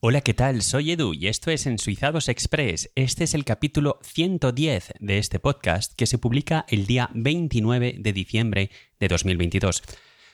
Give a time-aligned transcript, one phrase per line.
[0.00, 0.62] Hola, ¿qué tal?
[0.62, 2.88] Soy Edu y esto es En Suizados Express.
[2.94, 8.12] Este es el capítulo 110 de este podcast que se publica el día 29 de
[8.12, 9.82] diciembre de 2022.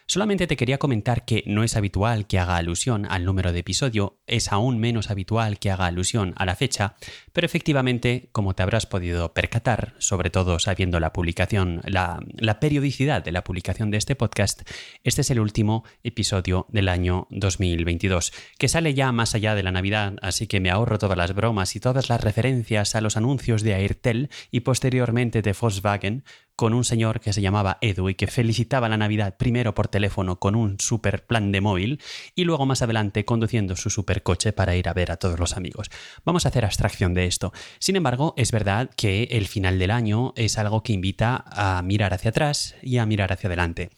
[0.06, 4.18] Solamente te quería comentar que no es habitual que haga alusión al número de episodio,
[4.26, 6.96] es aún menos habitual que haga alusión a la fecha,
[7.32, 12.20] pero efectivamente, como te habrás podido percatar, sobre todo sabiendo la publicación, la,
[12.60, 14.68] periodicidad de la publicación de este podcast,
[15.04, 19.72] este es el último episodio del año 2022, que sale ya más allá de la
[19.72, 23.62] Navidad, así que me ahorro todas las bromas y todas las referencias a los anuncios
[23.62, 26.24] de Airtel y posteriormente de Volkswagen,
[26.56, 30.38] con un señor que se llamaba Edu y que felicitaba la Navidad primero por teléfono
[30.38, 32.00] con un super plan de móvil
[32.34, 35.90] y luego más adelante conduciendo su supercoche para ir a ver a todos los amigos.
[36.24, 37.52] Vamos a hacer abstracción de esto.
[37.78, 42.14] Sin embargo, es verdad que el final del año es algo que invita a mirar
[42.14, 43.90] hacia atrás y a mirar hacia adelante.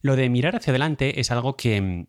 [0.00, 2.06] Lo de mirar hacia adelante es algo que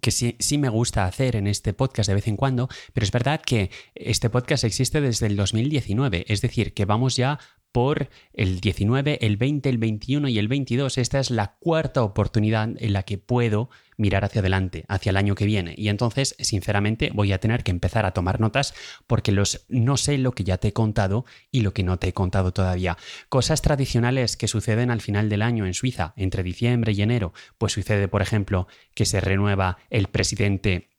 [0.00, 3.12] que sí, sí, me gusta hacer en este podcast de vez en cuando, pero es
[3.12, 7.38] verdad que este podcast existe desde el 2019, es decir, que vamos ya
[7.72, 10.98] por el 19, el 20, el 21 y el 22.
[10.98, 15.34] Esta es la cuarta oportunidad en la que puedo mirar hacia adelante, hacia el año
[15.34, 15.74] que viene.
[15.76, 18.74] Y entonces, sinceramente, voy a tener que empezar a tomar notas
[19.06, 22.08] porque los no sé lo que ya te he contado y lo que no te
[22.08, 22.98] he contado todavía.
[23.28, 27.72] Cosas tradicionales que suceden al final del año en Suiza, entre diciembre y enero, pues
[27.72, 30.91] sucede, por ejemplo, que se renueva el presidente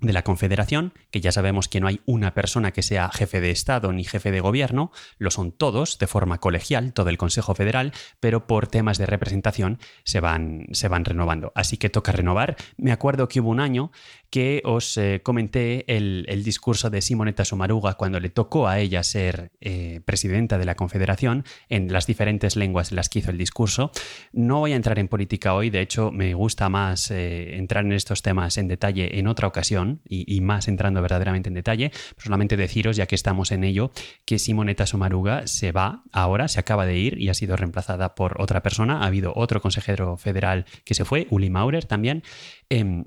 [0.00, 3.50] de la Confederación, que ya sabemos que no hay una persona que sea jefe de
[3.50, 7.92] Estado ni jefe de gobierno, lo son todos de forma colegial, todo el Consejo Federal,
[8.20, 11.50] pero por temas de representación se van, se van renovando.
[11.54, 12.56] Así que toca renovar.
[12.76, 13.90] Me acuerdo que hubo un año
[14.28, 19.50] que os eh, comenté el, discurso de Simonetta Sommaruga cuando le tocó a ella ser
[19.60, 23.90] eh, presidenta de la Confederación en las diferentes lenguas en las que hizo el discurso.
[24.32, 27.92] No voy a entrar en política hoy, de hecho me gusta más eh, entrar en
[27.92, 31.90] estos temas en detalle en otra ocasión y, más entrando verdaderamente en detalle.
[32.18, 33.90] Solamente deciros, ya que estamos en ello,
[34.24, 38.40] que Simonetta Sommaruga se va ahora, se acaba de ir y ha sido reemplazada por
[38.40, 39.00] otra persona.
[39.00, 42.22] Ha habido otro consejero federal que se fue, Uli Maurer también.
[42.68, 43.04] Em,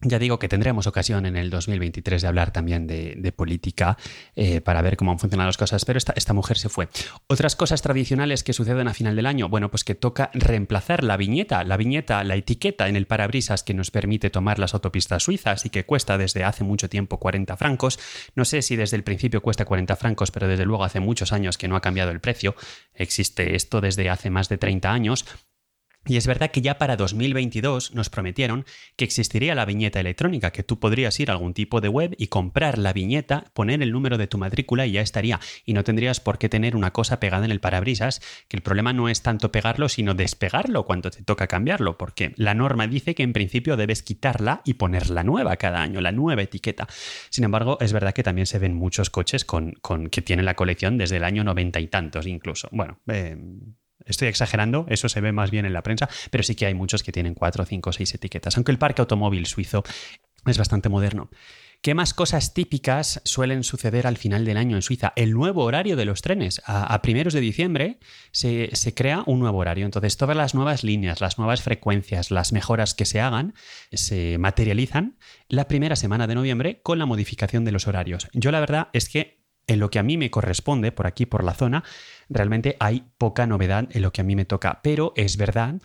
[0.00, 3.96] ya digo que tendremos ocasión en el 2023 de hablar también de, política
[4.34, 6.88] eh, para ver cómo han funcionado las cosas, pero esta, esta, mujer se fue.
[7.26, 11.16] Otras cosas tradicionales que suceden a final del año, bueno, pues que toca reemplazar la
[11.16, 15.64] viñeta, la viñeta, la etiqueta en el parabrisas que nos permite tomar las autopistas suizas
[15.64, 17.98] y que cuesta desde hace mucho tiempo 40 francos.
[18.34, 21.56] No sé si desde el principio cuesta 40 francos, pero desde luego hace muchos años
[21.56, 22.54] que no ha cambiado el precio.
[22.94, 25.24] Existe esto desde hace más de 30 años.
[26.06, 28.64] Y es verdad que ya para 2022 nos prometieron
[28.96, 32.28] que existiría la viñeta electrónica, que tú podrías ir a algún tipo de web y
[32.28, 35.40] comprar la viñeta, poner el número de tu matrícula y ya estaría.
[35.64, 38.92] Y no tendrías por qué tener una cosa pegada en el parabrisas, que el problema
[38.92, 43.24] no es tanto pegarlo, sino despegarlo cuando te toca cambiarlo, porque la norma dice que
[43.24, 46.86] en principio debes quitarla y poner la nueva cada año, la nueva etiqueta.
[47.30, 49.74] Sin embargo, es verdad que también se ven muchos coches con,
[50.10, 52.68] que tienen la colección desde el año noventa y tantos incluso.
[52.70, 53.36] Bueno, eh,
[54.04, 57.02] Estoy exagerando, eso se ve más bien en la prensa, pero sí que hay muchos
[57.02, 59.82] que tienen 4, 5, 6 etiquetas, aunque el parque automóvil suizo
[60.46, 61.30] es bastante moderno.
[61.82, 65.12] ¿Qué más cosas típicas suelen suceder al final del año en Suiza?
[65.14, 66.60] El nuevo horario de los trenes.
[66.64, 67.98] A, primeros de diciembre
[68.32, 69.84] se, se, crea un nuevo horario.
[69.84, 73.54] Entonces, todas las nuevas líneas, las nuevas frecuencias, las mejoras que se hagan,
[73.92, 75.16] se materializan
[75.48, 78.28] la primera semana de noviembre con la modificación de los horarios.
[78.32, 79.35] Yo la verdad es que
[79.66, 81.84] en lo que a mí me corresponde, por aquí, por la zona,
[82.28, 84.80] realmente hay poca novedad en lo que a mí me toca.
[84.82, 85.80] Pero es verdad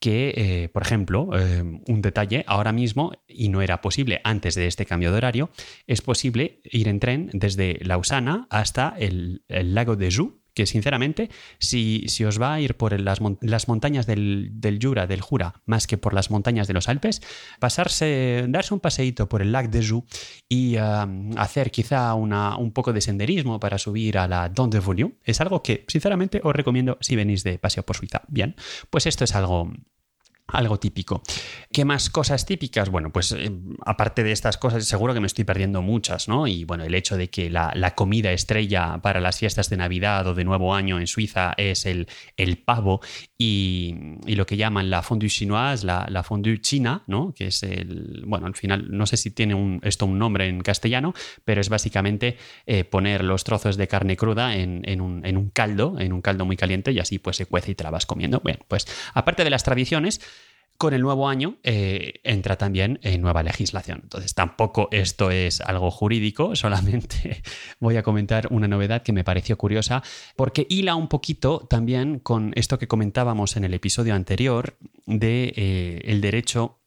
[0.00, 4.66] que, eh, por ejemplo, eh, un detalle, ahora mismo, y no era posible antes de
[4.66, 5.50] este cambio de horario,
[5.86, 11.28] es posible ir en tren desde Lausana hasta el, el lago de Joux, que sinceramente,
[11.58, 15.98] si, si, os va a ir por las, montañas del, Jura, del Jura, más que
[15.98, 17.20] por las montañas de los Alpes,
[17.60, 20.06] pasarse, darse un paseíto por el lac de Joux
[20.48, 24.80] y um, hacer quizá una, un poco de senderismo para subir a la Don de
[24.80, 28.22] Volume, es algo que sinceramente os recomiendo si venís de paseo por Suiza.
[28.28, 28.56] Bien,
[28.88, 29.70] pues esto es algo
[30.48, 31.22] algo típico.
[31.72, 32.88] ¿Qué más cosas típicas?
[32.88, 33.50] Bueno, pues eh,
[33.84, 36.46] aparte de estas cosas, seguro que me estoy perdiendo muchas, ¿no?
[36.46, 40.34] Y bueno, el hecho de que la, comida estrella para las fiestas de Navidad o
[40.34, 43.00] de Nuevo Año en Suiza es el, el pavo
[43.38, 43.94] y,
[44.26, 47.32] lo que llaman la fondue chinoise, la, la, fondue china, ¿no?
[47.34, 50.60] Que es el, bueno, al final no sé si tiene un, esto un nombre en
[50.60, 52.36] castellano, pero es básicamente
[52.66, 56.20] eh, poner los trozos de carne cruda en, en, un, en un caldo, en un
[56.20, 58.40] caldo muy caliente y así pues se cuece y te la vas comiendo.
[58.40, 60.20] Bueno, pues aparte de las tradiciones,
[60.78, 64.00] con el nuevo año eh, entra también en nueva legislación.
[64.02, 67.42] Entonces tampoco esto es algo jurídico, solamente
[67.80, 70.02] voy a comentar una novedad que me pareció curiosa
[70.36, 74.76] porque hila un poquito también con esto que comentábamos en el episodio anterior
[75.06, 76.78] de eh, el derecho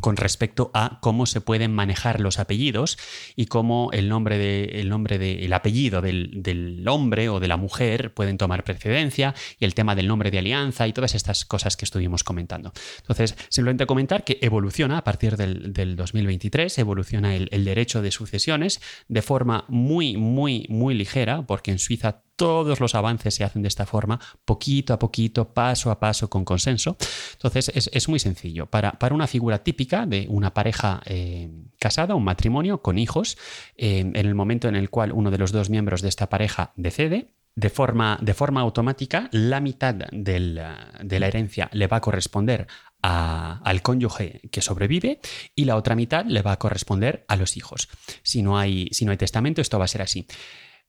[0.00, 2.98] con respecto a cómo se pueden manejar los apellidos
[3.34, 7.48] y cómo el nombre de, el nombre de, el apellido del, del, hombre o de
[7.48, 11.44] la mujer pueden tomar precedencia y el tema del nombre de alianza y todas estas
[11.44, 12.72] cosas que estuvimos comentando.
[12.98, 18.10] Entonces, simplemente comentar que evoluciona a partir del, del 2023, evoluciona el, el derecho de
[18.10, 23.62] sucesiones de forma muy, muy, muy ligera, porque en Suiza todos los avances se hacen
[23.62, 26.96] de esta forma, poquito a poquito, paso a paso, con consenso.
[27.32, 28.66] Entonces es, muy sencillo.
[28.66, 33.38] Para, una figura típica de una pareja eh, casada, un matrimonio con hijos,
[33.76, 36.72] eh, en el momento en el cual uno de los dos miembros de esta pareja
[36.76, 42.66] decede, de forma, de forma automática, la mitad de la herencia le va a corresponder
[43.00, 45.20] al cónyuge que sobrevive
[45.54, 47.88] y la otra mitad le va a corresponder a los hijos.
[48.22, 50.26] Si no hay, si no hay testamento, esto va a ser así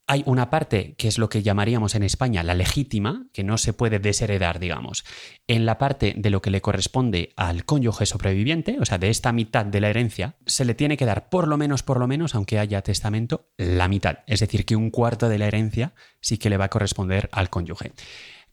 [0.08, 3.74] hay una parte que es lo que llamaríamos en España la legítima, que no se
[3.74, 5.04] puede desheredar, digamos.
[5.48, 9.34] En la parte de lo que le corresponde al cónyuge sobreviviente, o sea, de esta
[9.34, 12.36] mitad de la herencia, se le tiene que dar por lo menos, por lo menos,
[12.36, 14.20] aunque haya testamento, la mitad.
[14.28, 17.50] Es decir, que un cuarto de la herencia sí que le va a corresponder al
[17.50, 17.92] cónyuge.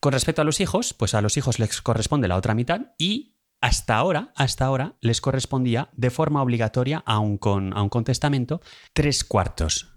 [0.00, 3.36] Con respecto a los hijos, pues a los hijos les corresponde la otra mitad y
[3.60, 8.60] hasta ahora, hasta ahora les correspondía de forma obligatoria, aun con, aun con testamento,
[8.92, 9.93] tres cuartos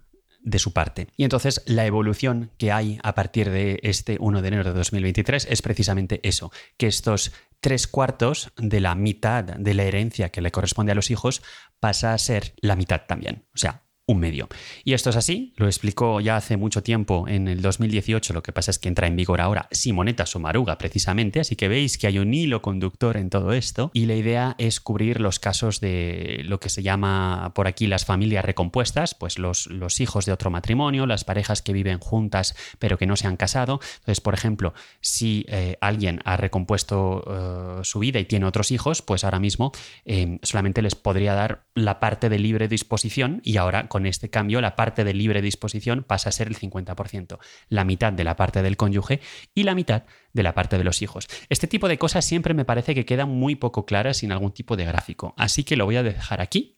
[0.48, 1.08] de su parte.
[1.18, 5.46] Y entonces la evolución que hay a partir de este 1 de enero de 2023
[5.50, 10.52] es precisamente eso, que estos tres cuartos de la mitad de la herencia que le
[10.52, 11.44] corresponde a los hijos
[11.82, 13.44] pasa a ser la mitad también.
[13.54, 14.48] O sea, un medio.
[14.86, 18.54] Y esto es así, lo explicó ya hace mucho tiempo en el 2018, lo que
[18.54, 22.18] pasa es que entra en vigor ahora Simoneta Somaruga precisamente, así que veis que hay
[22.18, 26.62] un hilo conductor en todo esto y la idea es cubrir los casos de lo
[26.62, 31.06] que se llama por aquí las familias recompuestas, pues los, los hijos de otro matrimonio,
[31.06, 33.80] las parejas que viven juntas pero que no se han casado.
[34.00, 39.02] Entonces, por ejemplo, si eh, alguien ha recompuesto eh, su vida y tiene otros hijos,
[39.02, 39.72] pues ahora mismo
[40.06, 44.62] eh, solamente les podría dar la parte de libre disposición y ahora con este cambio
[44.62, 47.40] la parte de libre disposición pasa a ser el 50%,
[47.70, 49.22] la mitad de la parte del cónyuge
[49.54, 50.04] y la mitad
[50.34, 51.28] de la parte de los hijos.
[51.50, 54.76] Este tipo de cosas siempre me parece que quedan muy poco claras sin algún tipo
[54.76, 56.78] de gráfico, así que lo voy a dejar aquí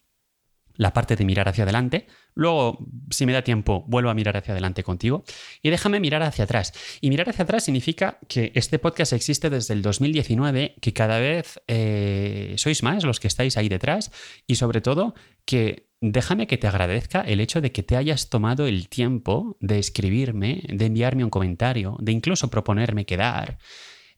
[0.80, 2.08] la parte de mirar hacia adelante.
[2.36, 2.80] Luego,
[3.10, 5.26] si me da tiempo, vuelvo a mirar hacia adelante contigo.
[5.62, 6.72] Y déjame mirar hacia atrás.
[7.02, 11.60] Y mirar hacia atrás significa que este podcast existe desde el 2019, que cada vez
[11.68, 14.10] eh, sois más los que estáis ahí detrás
[14.48, 18.68] y sobre todo que déjame que te agradezca el hecho de que te hayas tomado
[18.68, 23.60] el tiempo de escribirme, de enviarme un comentario, de incluso proponerme quedar.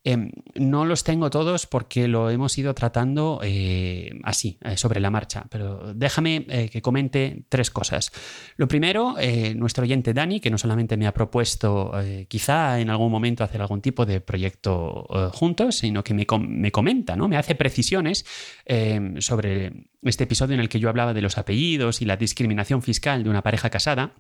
[0.04, 5.12] Em, no los tengo todos porque lo hemos ido tratando eh, así, eh, sobre la
[5.12, 8.12] marcha, pero déjame eh, que comente tres cosas.
[8.58, 9.16] Lo primero,
[9.56, 11.92] nuestro oyente Dani, que no solamente me ha propuesto
[12.28, 17.16] quizá en algún momento hacer algún tipo de proyecto juntos, sino que me, me, comenta,
[17.16, 17.28] ¿no?
[17.28, 18.26] me hace precisiones
[18.66, 22.82] em, sobre este episodio en el que yo hablaba de los apellidos y la discriminación
[22.82, 24.14] fiscal de una pareja casada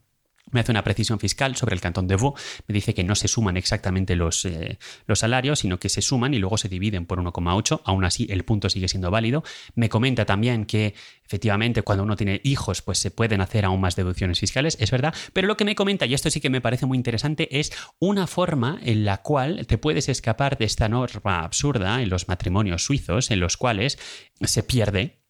[0.50, 2.34] me hace una precisión fiscal sobre el cantón de Vaud,
[2.68, 6.34] me dice que no se suman exactamente los, eh, los salarios, sino que se suman
[6.34, 9.44] y luego se dividen por 1,8, aún así el punto sigue siendo válido.
[9.76, 10.96] Me comenta también que
[11.26, 15.14] efectivamente cuando uno tiene hijos pues se pueden hacer aún más deducciones fiscales, es verdad,
[15.34, 18.28] pero lo que me comenta, y esto sí que me parece muy interesante, es una
[18.28, 23.32] forma en la cual te puedes escapar de esta norma absurda en los matrimonios suizos
[23.32, 23.98] en los cuales
[24.42, 25.22] se pierde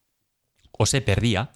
[0.72, 1.52] o se perdía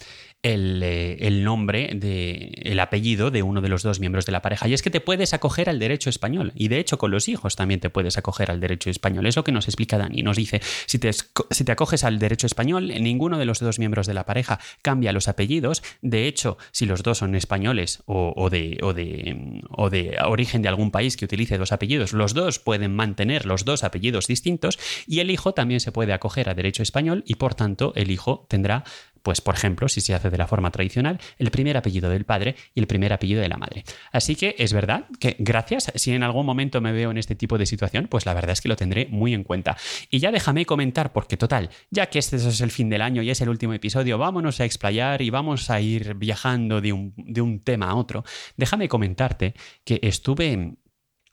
[0.46, 4.68] eh, el, nombre, de, el apellido de uno de los dos miembros de la pareja.
[4.68, 6.52] Y es que te puedes acoger al derecho español.
[6.54, 9.26] Y de hecho, con los hijos también te puedes acoger al derecho español.
[9.26, 10.22] Es lo que nos explica Dani.
[10.22, 14.06] Nos dice, si te, si te acoges al derecho español, ninguno de los dos miembros
[14.06, 15.82] de la pareja cambia los apellidos.
[16.00, 20.68] De hecho, si los dos son españoles o, de, o, de, o de origen de
[20.68, 25.20] algún país que utilice dos apellidos, los dos pueden mantener los dos apellidos distintos y
[25.20, 28.84] el hijo también se puede acoger a derecho español y por tanto el hijo tendrá
[29.26, 32.54] pues, por ejemplo, si se hace de la forma tradicional, el primer apellido del padre
[32.76, 33.82] y el primer apellido de la madre.
[34.12, 37.58] Así que es verdad que gracias, si en algún momento me veo en este tipo
[37.58, 39.76] de situación, pues la verdad es que lo tendré muy en cuenta.
[40.10, 43.30] Y ya déjame comentar, porque total, ya que este es el fin del año y
[43.30, 47.40] es el último episodio, vámonos a explayar y vamos a ir viajando de un, de
[47.40, 48.22] un tema a otro.
[48.56, 49.54] Déjame comentarte
[49.84, 50.76] que estuve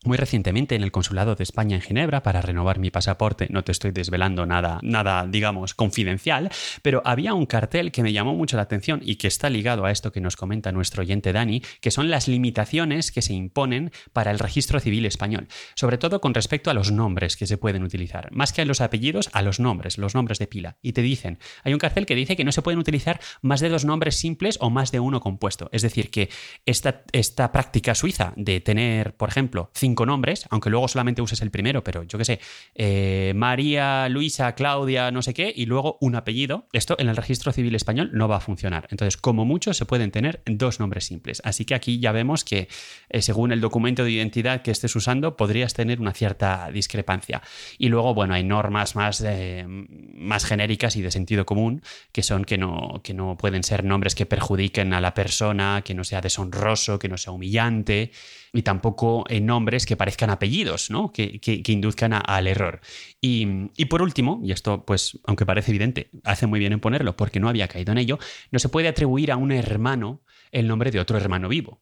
[0.04, 3.48] muy recientemente en el Consulado de España en Ginebra para renovar mi pasaporte.
[3.50, 6.50] No te estoy desvelando nada, nada, digamos, confidencial,
[6.82, 9.92] pero había un cartel que me llamó mucho la atención y que está ligado a
[9.92, 14.32] esto que nos comenta nuestro oyente Dani, que son las limitaciones que se imponen para
[14.32, 18.32] el registro civil español, sobre todo con respecto a los nombres que se pueden utilizar,
[18.32, 20.78] más que a los apellidos, a los nombres, los nombres de pila.
[20.82, 23.70] Y te dicen, hay un cartel que dice que no se pueden utilizar más de
[23.70, 25.70] dos nombres simples o más de uno compuesto.
[25.72, 26.30] Es decir, que
[26.66, 31.52] esta, esta práctica suiza de tener, por ejemplo, cinco nombres, aunque luego solamente uses el
[31.52, 32.40] primero, pero yo qué sé,
[32.74, 37.52] eh, María, Luisa, Claudia, no sé qué, y luego un apellido, esto en el registro
[37.52, 38.88] civil español no va a funcionar.
[38.90, 41.44] Entonces, como mucho, se pueden tener dos nombres simples.
[41.46, 42.68] Así que aquí ya vemos que
[43.10, 47.44] eh, según el documento de identidad que estés usando, podrías tener una cierta discrepancia.
[47.78, 52.46] Y luego, bueno, hay normas más, eh, más genéricas y de sentido común, que son
[52.46, 56.22] que no, que no pueden ser nombres que perjudiquen a la persona, que no sea
[56.22, 58.12] deshonroso, que no sea humillante,
[58.54, 59.48] y tampoco en
[59.86, 61.12] que parezcan apellidos, ¿no?
[61.12, 62.82] que, induzcan al error.
[63.22, 67.16] Y, y, por último, y esto, pues, aunque parece evidente, hace muy bien en ponerlo
[67.16, 68.20] porque no había caído en ello,
[68.52, 71.82] no se puede atribuir a un hermano el nombre de otro hermano vivo.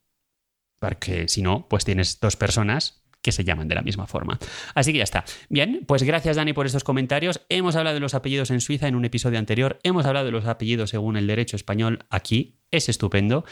[0.80, 4.40] Porque si no, pues tienes dos personas que se llaman de la misma forma.
[4.74, 5.24] Así que ya está.
[5.50, 7.42] Bien, pues gracias Dani por estos comentarios.
[7.50, 9.80] Hemos hablado de los apellidos en Suiza en un episodio anterior.
[9.84, 12.58] Hemos hablado de los apellidos según el derecho español aquí.
[12.72, 13.46] Es estupendo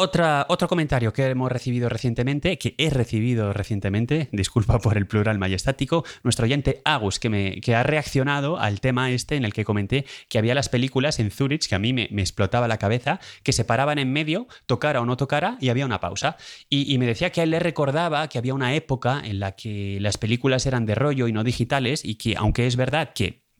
[0.00, 6.04] otro comentario que hemos recibido recientemente, que he recibido recientemente, disculpa por el plural majestático,
[6.22, 10.06] nuestro oyente Agus, que, me, que ha reaccionado al tema este en el que comenté
[10.28, 13.64] que había las películas en Zurich, que a mí me, explotaba la cabeza, que se
[13.64, 16.36] paraban en medio, tocara o no tocara, y había una pausa.
[16.68, 19.52] Y, y me decía que a él le recordaba que había una época en la
[19.52, 23.50] que las películas eran de rollo y no digitales, y que aunque es verdad que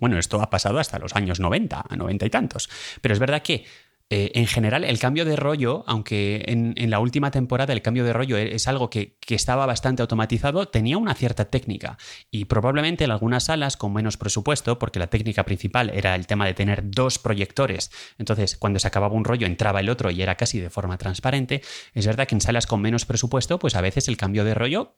[0.00, 2.68] bueno, esto ha pasado hasta los años 90, 90 y tantos.
[3.00, 3.64] Pero es verdad que
[4.10, 8.12] eh, en general, el cambio de rollo, aunque en, la última temporada el cambio de
[8.12, 11.96] rollo e, es algo que, estaba bastante automatizado, tenía una cierta técnica.
[12.30, 16.46] Y probablemente en algunas salas con menos presupuesto, porque la técnica principal era el tema
[16.46, 20.36] de tener dos proyectores, entonces cuando se acababa un rollo entraba el otro y era
[20.36, 21.62] casi de forma transparente,
[21.94, 24.94] es verdad que en salas con menos presupuesto, pues a veces el cambio de rollo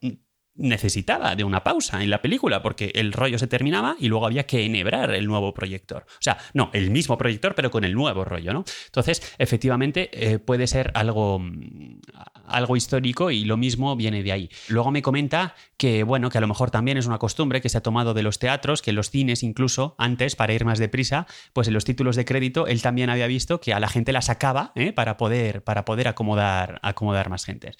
[0.56, 4.46] necesitaba de una pausa en la película porque el rollo se terminaba y luego había
[4.46, 6.06] que enhebrar el nuevo proyector.
[6.08, 8.64] O sea, no, el mismo proyector pero con el nuevo rollo, ¿no?
[8.86, 12.00] Entonces, efectivamente, eh, puede ser algo, mm,
[12.46, 14.50] algo histórico y lo mismo viene de ahí.
[14.68, 17.78] Luego me comenta que, bueno, que a lo mejor también es una costumbre que se
[17.78, 21.68] ha tomado de los teatros, que los cines incluso, antes, para ir más deprisa, pues
[21.68, 24.72] en los títulos de crédito él también había visto que a la gente la sacaba
[24.74, 24.92] ¿eh?
[24.92, 27.76] para poder, para poder acomodar, acomodar más gentes.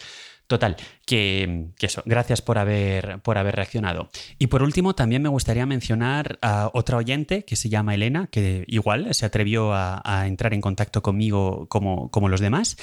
[0.47, 4.09] Total, que, eso, gracias por haber, por haber reaccionado.
[4.38, 8.65] Y por último, también me gustaría mencionar a otra oyente que se llama Elena, que
[8.69, 12.76] igual se atrevió a, a entrar en contacto conmigo como, como los demás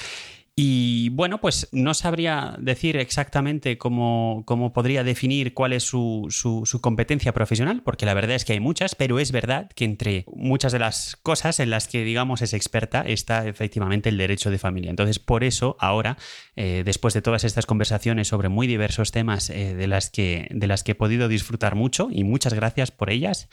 [0.56, 7.34] y bueno, pues no sabría decir exactamente cómo, podría definir cuál es su, su, competencia
[7.34, 10.78] profesional, porque la verdad es que hay muchas, pero es verdad que entre muchas de
[10.78, 14.90] las cosas en las que, digamos, es experta está efectivamente el derecho de familia.
[14.90, 16.18] Entonces, por eso, ahora,
[16.54, 20.68] eh, después de todas estas conversaciones sobre muy diversos temas eh, de, las que, de
[20.68, 23.48] las que he podido disfrutar mucho, y muchas gracias por ellas,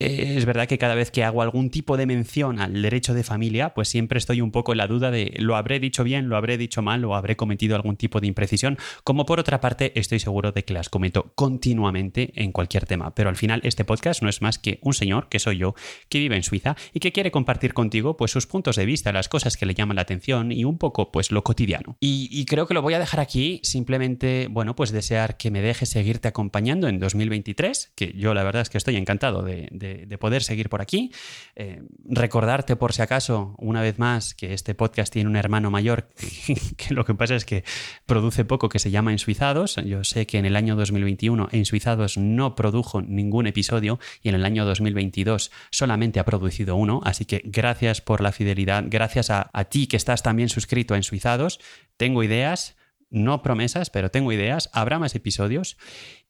[0.00, 3.22] eh, es verdad que cada vez que hago algún tipo de mención al derecho de
[3.22, 6.36] familia, pues siempre estoy un poco en la duda de lo habré dicho bien, lo
[6.36, 10.18] habré dicho mal o habré cometido algún tipo de imprecisión, como por otra parte estoy
[10.18, 13.14] seguro de que las cometo continuamente en cualquier tema.
[13.14, 15.74] Pero al final este podcast no es más que un señor, que soy yo,
[16.08, 19.28] que vive en Suiza y que quiere compartir contigo pues sus puntos de vista, las
[19.28, 21.96] cosas que le llaman la atención y un poco pues lo cotidiano.
[22.00, 25.90] Y, creo que lo voy a dejar aquí, simplemente, bueno, pues desear que me dejes
[25.90, 30.42] seguirte acompañando en 2023, que yo la verdad es que estoy encantado de de, poder
[30.42, 31.12] seguir por aquí.
[31.56, 36.08] Eh, recordarte por si acaso, una vez más, que este podcast tiene un hermano mayor,
[36.76, 37.64] que lo que pasa es que
[38.06, 39.76] produce poco, que se llama Ensuizados.
[39.76, 44.44] Yo sé que en el año 2021 Ensuizados no produjo ningún episodio y en el
[44.44, 49.64] año 2022 solamente ha producido uno, así que gracias por la fidelidad, gracias a, a
[49.64, 51.60] ti que estás también suscrito a Ensuizados.
[51.96, 52.76] Tengo ideas,
[53.10, 55.76] no promesas, pero tengo ideas, habrá más episodios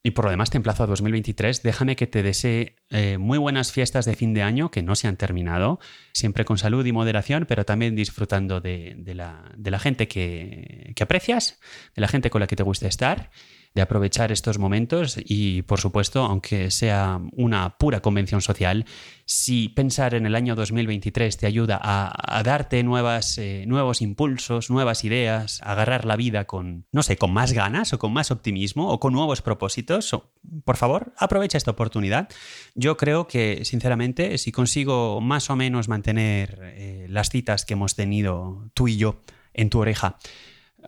[0.02, 1.62] y por lo demás te emplazo a 2023.
[1.62, 5.06] Déjame que te desee eh, muy buenas fiestas de fin de año que no se
[5.06, 5.78] han terminado,
[6.12, 11.60] siempre con salud y moderación, pero también disfrutando de, la, gente que, que aprecias,
[11.94, 13.30] de la gente con la que te gusta estar
[13.74, 18.84] de aprovechar estos momentos y, por supuesto, aunque sea una pura convención social,
[19.24, 25.60] si pensar en el año 2023 te ayuda a, darte eh, nuevos impulsos, nuevas ideas,
[25.62, 29.12] agarrar la vida con, no sé, con más ganas o con más optimismo o con
[29.12, 30.18] nuevos propósitos,
[30.64, 32.28] por favor, aprovecha esta oportunidad.
[32.74, 37.94] Yo creo que, sinceramente, si consigo más o menos mantener eh, las citas que hemos
[37.94, 39.20] tenido tú y yo
[39.54, 40.18] en tu oreja,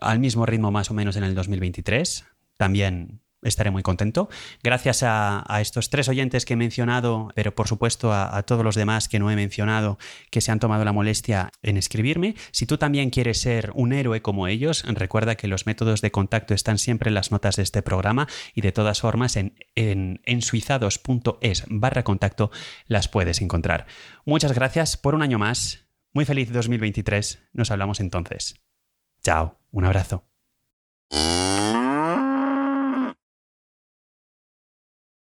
[0.01, 2.25] al mismo ritmo más o menos en el 2023,
[2.63, 4.29] también estaré muy contento.
[4.63, 9.09] Gracias a, estos tres oyentes que he mencionado, pero por supuesto a, todos los demás
[9.09, 9.97] que no he mencionado,
[10.31, 12.35] que se han tomado la molestia en escribirme.
[12.51, 16.53] Si tú también quieres ser un héroe como ellos, recuerda que los métodos de contacto
[16.53, 21.65] están siempre en las notas de este programa y de todas formas en, en ensuizados.es
[21.67, 22.49] barra contacto
[22.87, 23.87] las puedes encontrar.
[24.23, 25.85] Muchas gracias por un año más.
[26.13, 27.43] Muy feliz 2023.
[27.51, 28.55] Nos hablamos entonces.
[29.21, 29.59] Chao.
[29.69, 30.23] Un abrazo.